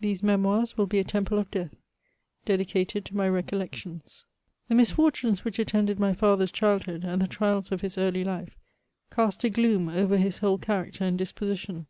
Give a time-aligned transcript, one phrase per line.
[0.00, 1.74] These Memoirs will be a Temple of Death
[2.46, 4.24] dedicated to my recollections.
[4.68, 8.52] The misfortunes which attended my father's childhood, and the trials of his early Ufe,
[9.10, 11.88] cast a gloom over his whole character and disposition.